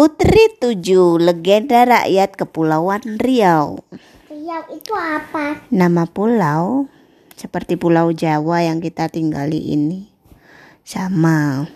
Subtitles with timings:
[0.00, 3.84] Putri Tujuh, legenda rakyat Kepulauan Riau.
[4.32, 5.60] Riau itu apa?
[5.68, 6.88] Nama pulau
[7.36, 10.08] seperti Pulau Jawa yang kita tinggali ini.
[10.88, 11.68] Sama.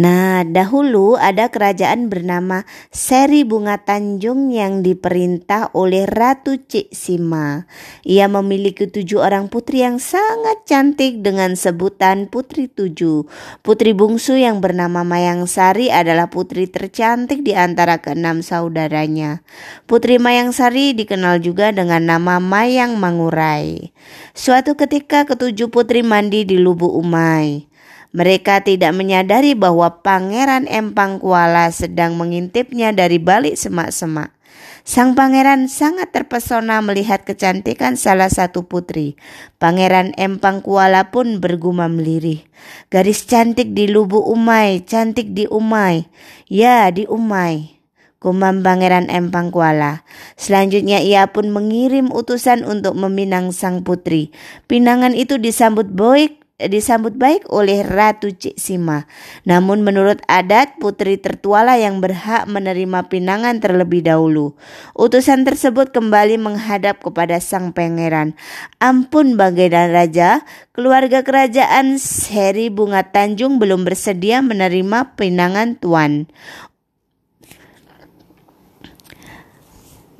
[0.00, 7.68] Nah, dahulu ada kerajaan bernama Seri Bunga Tanjung yang diperintah oleh Ratu Cik Sima.
[8.00, 13.28] Ia memiliki tujuh orang putri yang sangat cantik dengan sebutan Putri Tujuh.
[13.60, 19.44] Putri bungsu yang bernama Mayang Sari adalah putri tercantik di antara keenam saudaranya.
[19.84, 23.92] Putri Mayang Sari dikenal juga dengan nama Mayang Mangurai.
[24.32, 27.71] Suatu ketika ketujuh putri mandi di Lubuk Umai.
[28.12, 34.36] Mereka tidak menyadari bahwa Pangeran Empang Kuala sedang mengintipnya dari balik semak-semak.
[34.82, 39.14] Sang pangeran sangat terpesona melihat kecantikan salah satu putri.
[39.62, 42.42] Pangeran Empang Kuala pun bergumam lirih.
[42.90, 46.10] Garis cantik di lubuk umai, cantik di umai.
[46.50, 47.78] Ya, di umai.
[48.18, 50.02] Gumam Pangeran Empang Kuala.
[50.34, 54.34] Selanjutnya ia pun mengirim utusan untuk meminang sang putri.
[54.66, 59.08] Pinangan itu disambut baik disambut baik oleh Ratu Cik Sima.
[59.42, 64.54] Namun menurut adat putri tertualah yang berhak menerima pinangan terlebih dahulu.
[64.94, 68.38] Utusan tersebut kembali menghadap kepada sang pangeran.
[68.78, 76.30] Ampun baginda raja, keluarga kerajaan Seri Bunga Tanjung belum bersedia menerima pinangan tuan.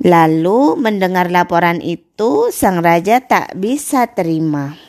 [0.03, 4.82] Lalu mendengar laporan itu, sang raja tak bisa terima.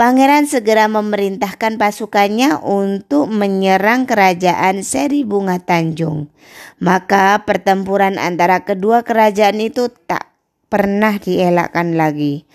[0.00, 6.32] Pangeran segera memerintahkan pasukannya untuk menyerang kerajaan Seri Bunga Tanjung.
[6.80, 10.32] Maka pertempuran antara kedua kerajaan itu tak
[10.72, 12.48] pernah dielakkan lagi.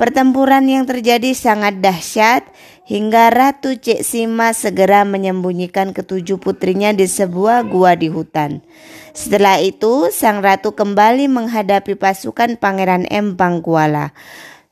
[0.00, 2.48] Pertempuran yang terjadi sangat dahsyat
[2.88, 8.64] hingga Ratu Cik Sima segera menyembunyikan ketujuh putrinya di sebuah gua di hutan.
[9.12, 14.16] Setelah itu, sang ratu kembali menghadapi pasukan Pangeran Empang Kuala.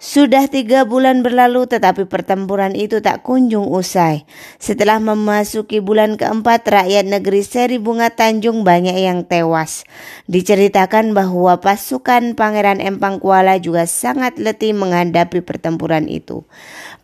[0.04, 4.28] Sudah tiga bulan berlalu tetapi pertempuran itu tak kunjung usai.
[4.60, 9.88] Setelah memasuki bulan keempat rakyat negeri Seri Bunga Tanjung banyak yang tewas.
[10.28, 16.44] Diceritakan bahwa pasukan Pangeran Empang Kuala juga sangat letih menghadapi pertempuran itu.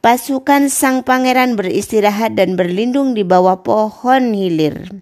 [0.05, 5.01] Pasukan sang pangeran beristirahat dan berlindung di bawah pohon hilir.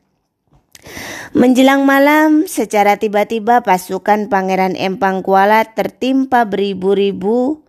[1.34, 7.66] Menjelang malam, secara tiba-tiba pasukan Pangeran Empang Kuala tertimpa beribu-ribu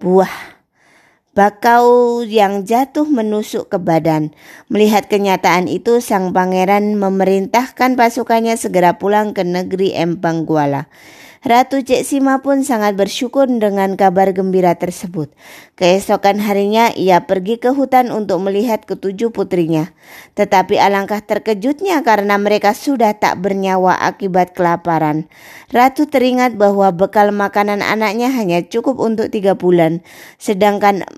[0.00, 0.32] buah
[1.36, 4.34] bakau yang jatuh menusuk ke badan.
[4.66, 10.90] Melihat kenyataan itu, sang pangeran memerintahkan pasukannya segera pulang ke negeri Empang Kuala.
[11.40, 15.32] Ratu Cik Sima pun sangat bersyukur dengan kabar gembira tersebut.
[15.72, 19.88] Keesokan harinya ia pergi ke hutan untuk melihat ketujuh putrinya.
[20.36, 25.32] Tetapi alangkah terkejutnya karena mereka sudah tak bernyawa akibat kelaparan.
[25.72, 30.04] Ratu teringat bahwa bekal makanan anaknya hanya cukup untuk tiga bulan.
[30.36, 31.08] Sedangkan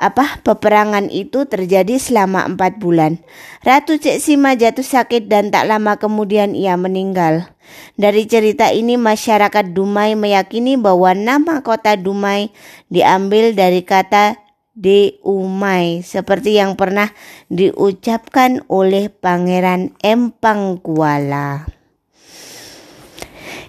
[0.00, 3.20] apa peperangan itu terjadi selama empat bulan.
[3.64, 7.48] Ratu Cik Sima jatuh sakit dan tak lama kemudian ia meninggal.
[7.94, 12.50] Dari cerita ini masyarakat Dumai meyakini bahwa nama kota Dumai
[12.88, 14.38] diambil dari kata
[14.72, 17.12] De Umai seperti yang pernah
[17.52, 21.66] diucapkan oleh Pangeran Empang Kuala.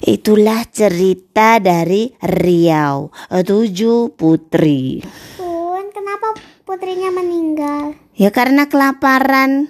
[0.02, 5.02] Itulah cerita dari Riau, tujuh putri
[6.72, 8.00] putrinya meninggal?
[8.16, 9.68] Ya karena kelaparan.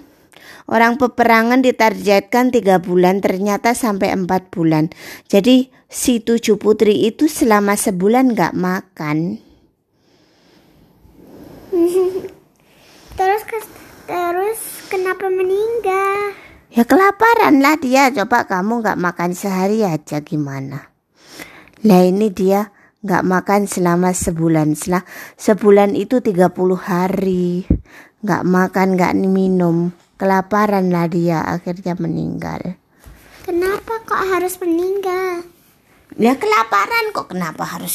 [0.70, 4.88] Orang peperangan ditargetkan tiga bulan ternyata sampai empat bulan.
[5.26, 9.42] Jadi si tujuh putri itu selama sebulan gak makan.
[13.18, 13.42] terus
[14.06, 16.36] terus kenapa meninggal?
[16.72, 18.08] Ya kelaparan lah dia.
[18.14, 20.92] Coba kamu gak makan sehari aja gimana?
[21.82, 22.70] Lah ini dia
[23.02, 25.02] nggak makan selama sebulan setelah
[25.34, 27.66] sebulan itu 30 hari
[28.22, 29.90] nggak makan nggak minum
[30.22, 32.78] kelaparan lah dia akhirnya meninggal.
[33.42, 35.42] Kenapa kok harus meninggal?
[36.14, 37.90] Ya kelaparan kok kenapa harus